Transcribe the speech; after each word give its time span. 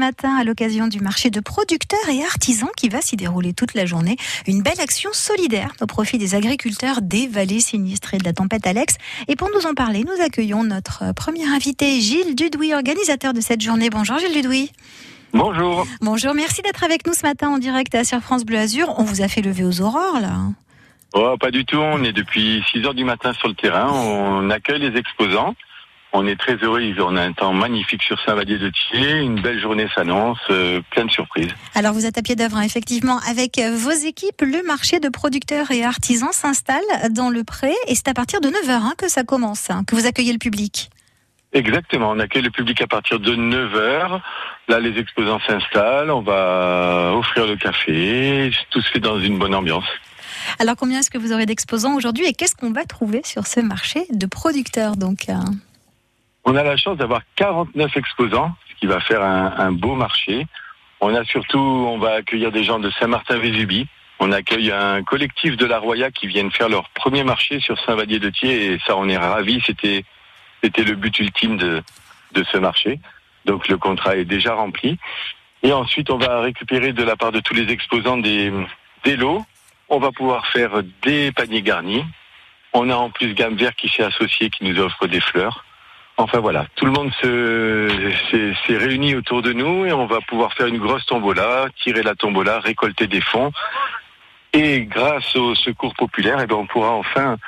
matin 0.00 0.34
à 0.34 0.44
l'occasion 0.44 0.88
du 0.88 1.00
marché 1.00 1.28
de 1.28 1.40
producteurs 1.40 2.08
et 2.10 2.24
artisans 2.24 2.70
qui 2.74 2.88
va 2.88 3.02
s'y 3.02 3.16
dérouler 3.16 3.52
toute 3.52 3.74
la 3.74 3.84
journée. 3.84 4.16
Une 4.46 4.62
belle 4.62 4.80
action 4.80 5.10
solidaire 5.12 5.72
au 5.80 5.86
profit 5.86 6.16
des 6.16 6.34
agriculteurs 6.34 7.02
des 7.02 7.28
vallées 7.28 7.60
sinistrées 7.60 8.16
de 8.16 8.24
la 8.24 8.32
tempête 8.32 8.66
Alex. 8.66 8.96
Et 9.28 9.36
pour 9.36 9.50
nous 9.54 9.66
en 9.66 9.74
parler, 9.74 10.02
nous 10.04 10.24
accueillons 10.24 10.64
notre 10.64 11.12
premier 11.12 11.46
invité, 11.46 12.00
Gilles 12.00 12.34
Dudouis, 12.34 12.72
organisateur 12.72 13.34
de 13.34 13.42
cette 13.42 13.60
journée. 13.60 13.90
Bonjour 13.90 14.18
Gilles 14.18 14.32
Dudouis. 14.32 14.72
Bonjour. 15.34 15.86
Bonjour, 16.00 16.34
merci 16.34 16.62
d'être 16.62 16.82
avec 16.82 17.06
nous 17.06 17.12
ce 17.12 17.24
matin 17.24 17.50
en 17.50 17.58
direct 17.58 18.02
sur 18.04 18.20
France 18.20 18.44
Bleu 18.44 18.58
Azur. 18.58 18.94
On 18.96 19.04
vous 19.04 19.20
a 19.20 19.28
fait 19.28 19.42
lever 19.42 19.64
aux 19.64 19.82
aurores 19.82 20.18
là. 20.20 20.38
Oh, 21.12 21.36
pas 21.38 21.50
du 21.50 21.64
tout. 21.66 21.76
On 21.76 22.02
est 22.04 22.12
depuis 22.12 22.64
6 22.72 22.86
heures 22.86 22.94
du 22.94 23.04
matin 23.04 23.32
sur 23.34 23.48
le 23.48 23.54
terrain. 23.54 23.90
On 23.92 24.48
accueille 24.48 24.80
les 24.80 24.98
exposants. 24.98 25.54
On 26.12 26.26
est 26.26 26.36
très 26.36 26.56
heureux. 26.56 26.82
On 26.98 27.16
a 27.16 27.22
un 27.22 27.32
temps 27.32 27.52
magnifique 27.52 28.02
sur 28.02 28.20
Saint-Vallier 28.24 28.58
de 28.58 28.70
Thiers. 28.70 29.20
Une 29.20 29.40
belle 29.40 29.60
journée 29.60 29.86
s'annonce, 29.94 30.38
euh, 30.50 30.80
plein 30.90 31.04
de 31.04 31.10
surprises. 31.10 31.52
Alors 31.74 31.92
vous 31.92 32.06
êtes 32.06 32.18
à 32.18 32.22
pied 32.22 32.34
d'œuvre, 32.34 32.56
hein, 32.56 32.62
effectivement, 32.62 33.18
avec 33.28 33.60
vos 33.60 33.90
équipes. 33.90 34.42
Le 34.42 34.66
marché 34.66 34.98
de 34.98 35.08
producteurs 35.08 35.70
et 35.70 35.84
artisans 35.84 36.32
s'installe 36.32 36.82
dans 37.10 37.30
le 37.30 37.44
pré 37.44 37.72
et 37.86 37.94
c'est 37.94 38.08
à 38.08 38.14
partir 38.14 38.40
de 38.40 38.48
9h 38.48 38.70
hein, 38.70 38.92
que 38.98 39.08
ça 39.08 39.22
commence, 39.22 39.70
hein, 39.70 39.84
que 39.86 39.94
vous 39.94 40.06
accueillez 40.06 40.32
le 40.32 40.38
public. 40.38 40.90
Exactement. 41.52 42.10
On 42.10 42.18
accueille 42.18 42.42
le 42.42 42.50
public 42.50 42.80
à 42.82 42.86
partir 42.86 43.18
de 43.18 43.34
9h. 43.34 44.20
Là, 44.68 44.80
les 44.80 44.98
exposants 44.98 45.40
s'installent. 45.46 46.10
On 46.10 46.22
va 46.22 47.12
offrir 47.14 47.46
le 47.46 47.56
café. 47.56 48.52
Tout 48.70 48.80
se 48.80 48.90
fait 48.90 49.00
dans 49.00 49.18
une 49.18 49.38
bonne 49.38 49.54
ambiance. 49.54 49.86
Alors 50.58 50.76
combien 50.76 51.00
est-ce 51.00 51.10
que 51.10 51.18
vous 51.18 51.32
aurez 51.32 51.46
d'exposants 51.46 51.94
aujourd'hui 51.94 52.26
et 52.26 52.32
qu'est-ce 52.32 52.54
qu'on 52.54 52.72
va 52.72 52.84
trouver 52.84 53.22
sur 53.24 53.46
ce 53.46 53.60
marché 53.60 54.06
de 54.10 54.26
producteurs 54.26 54.96
donc 54.96 55.28
euh 55.28 55.34
On 56.44 56.56
a 56.56 56.62
la 56.62 56.76
chance 56.76 56.96
d'avoir 56.96 57.22
49 57.36 57.96
exposants, 57.96 58.54
ce 58.70 58.74
qui 58.80 58.86
va 58.86 59.00
faire 59.00 59.22
un, 59.22 59.72
beau 59.72 59.94
marché. 59.94 60.46
On 61.00 61.14
a 61.14 61.24
surtout, 61.24 61.58
on 61.58 61.98
va 61.98 62.14
accueillir 62.14 62.50
des 62.52 62.64
gens 62.64 62.78
de 62.78 62.90
Saint-Martin-Vésubie. 62.90 63.86
On 64.18 64.32
accueille 64.32 64.70
un 64.70 65.02
collectif 65.02 65.56
de 65.56 65.66
la 65.66 65.78
Roya 65.78 66.10
qui 66.10 66.26
viennent 66.26 66.50
faire 66.50 66.68
leur 66.68 66.88
premier 66.90 67.24
marché 67.24 67.60
sur 67.60 67.78
Saint-Vallier-de-Thiers 67.80 68.72
et 68.72 68.78
ça, 68.86 68.96
on 68.96 69.08
est 69.08 69.16
ravis. 69.16 69.62
C'était, 69.64 70.04
c'était 70.62 70.84
le 70.84 70.94
but 70.94 71.18
ultime 71.18 71.56
de, 71.56 71.82
de 72.32 72.44
ce 72.44 72.58
marché. 72.58 73.00
Donc 73.46 73.68
le 73.68 73.78
contrat 73.78 74.16
est 74.16 74.24
déjà 74.24 74.54
rempli. 74.54 74.98
Et 75.62 75.72
ensuite, 75.72 76.10
on 76.10 76.18
va 76.18 76.40
récupérer 76.40 76.92
de 76.92 77.02
la 77.02 77.16
part 77.16 77.32
de 77.32 77.40
tous 77.40 77.54
les 77.54 77.70
exposants 77.70 78.18
des, 78.18 78.52
des 79.04 79.16
lots 79.16 79.44
on 79.90 79.98
va 79.98 80.12
pouvoir 80.12 80.46
faire 80.46 80.82
des 81.02 81.32
paniers 81.32 81.62
garnis. 81.62 82.04
On 82.72 82.88
a 82.88 82.94
en 82.94 83.10
plus 83.10 83.34
Gamme 83.34 83.56
Vert 83.56 83.74
qui 83.74 83.88
s'est 83.88 84.04
associé, 84.04 84.48
qui 84.48 84.64
nous 84.64 84.78
offre 84.78 85.08
des 85.08 85.20
fleurs. 85.20 85.64
Enfin 86.20 86.40
voilà, 86.40 86.66
tout 86.74 86.84
le 86.84 86.92
monde 86.92 87.10
s'est 87.22 88.76
réuni 88.76 89.14
autour 89.14 89.40
de 89.40 89.54
nous 89.54 89.86
et 89.86 89.92
on 89.92 90.04
va 90.04 90.18
pouvoir 90.28 90.52
faire 90.52 90.66
une 90.66 90.76
grosse 90.76 91.06
tombola, 91.06 91.68
tirer 91.82 92.02
la 92.02 92.14
tombola, 92.14 92.60
récolter 92.60 93.06
des 93.06 93.22
fonds. 93.22 93.50
Et 94.52 94.82
grâce 94.82 95.34
au 95.34 95.54
secours 95.54 95.94
populaire, 95.94 96.38
eh 96.42 96.46
ben 96.46 96.56
on 96.56 96.66
pourra 96.66 96.90
enfin 96.90 97.38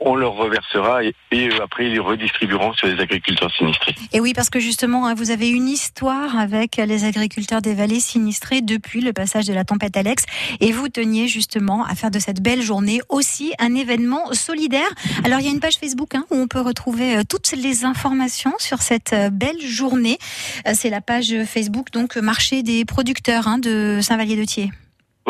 on, 0.00 0.14
leur 0.14 0.34
reversera 0.34 1.04
et, 1.04 1.14
et, 1.30 1.50
après 1.60 1.90
ils 1.90 2.00
redistribueront 2.00 2.72
sur 2.74 2.86
les 2.86 3.00
agriculteurs 3.00 3.50
sinistrés. 3.54 3.94
Et 4.12 4.20
oui, 4.20 4.32
parce 4.34 4.50
que 4.50 4.60
justement, 4.60 5.06
hein, 5.06 5.14
vous 5.14 5.30
avez 5.30 5.48
une 5.48 5.68
histoire 5.68 6.38
avec 6.38 6.76
les 6.76 7.04
agriculteurs 7.04 7.62
des 7.62 7.74
vallées 7.74 8.00
sinistrées 8.00 8.60
depuis 8.60 9.00
le 9.00 9.12
passage 9.12 9.46
de 9.46 9.52
la 9.52 9.64
tempête 9.64 9.96
Alex 9.96 10.24
et 10.60 10.72
vous 10.72 10.88
teniez 10.88 11.28
justement 11.28 11.84
à 11.84 11.94
faire 11.94 12.10
de 12.10 12.18
cette 12.18 12.42
belle 12.42 12.62
journée 12.62 13.00
aussi 13.08 13.52
un 13.58 13.74
événement 13.74 14.32
solidaire. 14.32 14.88
Alors 15.24 15.40
il 15.40 15.46
y 15.46 15.48
a 15.48 15.52
une 15.52 15.60
page 15.60 15.78
Facebook 15.78 16.14
hein, 16.14 16.24
où 16.30 16.36
on 16.36 16.48
peut 16.48 16.60
retrouver 16.60 17.16
euh, 17.16 17.22
toutes 17.28 17.52
les 17.52 17.84
informations 17.84 18.54
sur 18.58 18.82
cette 18.82 19.12
euh, 19.12 19.30
belle 19.30 19.60
journée. 19.60 20.18
Euh, 20.66 20.72
c'est 20.74 20.90
la 20.90 21.00
page 21.00 21.34
Facebook 21.44 21.90
donc 21.92 22.16
marché 22.16 22.62
des 22.62 22.84
producteurs 22.84 23.48
hein, 23.48 23.58
de 23.58 24.00
Saint-Vallier-de-Thiers. 24.02 24.70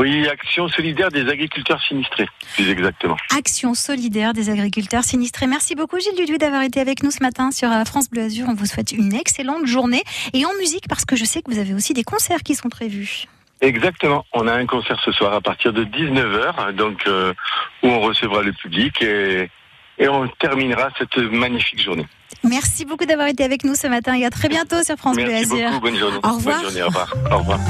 Oui, 0.01 0.27
Action 0.27 0.67
solidaire 0.69 1.11
des 1.11 1.29
agriculteurs 1.29 1.79
sinistrés, 1.83 2.27
plus 2.55 2.71
exactement. 2.71 3.19
Action 3.37 3.75
solidaire 3.75 4.33
des 4.33 4.49
agriculteurs 4.49 5.05
sinistrés. 5.05 5.47
Merci 5.47 5.75
beaucoup 5.75 6.01
Gilles 6.01 6.17
Dudouis 6.17 6.39
d'avoir 6.39 6.63
été 6.63 6.81
avec 6.81 7.03
nous 7.03 7.11
ce 7.11 7.23
matin 7.23 7.51
sur 7.51 7.69
France 7.85 8.09
Bleu 8.09 8.23
Azur. 8.23 8.47
On 8.49 8.55
vous 8.55 8.65
souhaite 8.65 8.93
une 8.93 9.13
excellente 9.13 9.67
journée 9.67 10.03
et 10.33 10.47
en 10.47 10.55
musique 10.59 10.89
parce 10.89 11.05
que 11.05 11.17
je 11.17 11.27
sais 11.27 11.43
que 11.43 11.51
vous 11.51 11.59
avez 11.59 11.75
aussi 11.75 11.93
des 11.93 12.03
concerts 12.03 12.43
qui 12.43 12.55
sont 12.55 12.71
prévus. 12.71 13.27
Exactement. 13.61 14.25
On 14.33 14.49
a 14.49 14.55
un 14.55 14.65
concert 14.65 14.99
ce 15.05 15.13
soir 15.13 15.35
à 15.35 15.43
partir 15.43 15.75
de 15.75 15.85
19h, 15.85 16.73
donc 16.73 17.07
euh, 17.07 17.35
où 17.83 17.89
on 17.89 18.01
recevra 18.01 18.41
le 18.41 18.55
public 18.55 19.03
et, 19.03 19.51
et 19.99 20.09
on 20.09 20.27
terminera 20.29 20.89
cette 20.97 21.19
magnifique 21.19 21.83
journée. 21.83 22.07
Merci 22.43 22.87
beaucoup 22.87 23.05
d'avoir 23.05 23.29
été 23.29 23.45
avec 23.45 23.65
nous 23.65 23.75
ce 23.75 23.87
matin 23.87 24.15
et 24.15 24.25
à 24.25 24.31
très 24.31 24.49
bientôt 24.49 24.83
sur 24.83 24.97
France 24.97 25.17
Merci 25.17 25.47
Bleu 25.47 25.57
Azur. 25.57 25.71
Beaucoup, 25.73 25.81
bonne 25.83 25.99
journée. 25.99 26.21
Au 26.23 26.37
revoir. 26.37 26.57
Bonne 26.57 26.65
journée, 26.65 26.83
au 26.83 26.87
revoir. 26.87 27.15
Au 27.31 27.39
revoir. 27.39 27.61